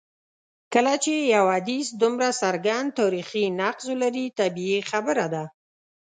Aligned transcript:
کله 0.73 0.93
چي 1.03 1.13
یو 1.35 1.45
حدیث 1.55 1.87
دومره 2.01 2.27
څرګند 2.41 2.87
تاریخي 2.99 3.45
نقص 3.61 3.83
ولري 3.91 4.25
طبیعي 4.39 4.79
خبره 4.91 5.25
ده. 5.33 5.43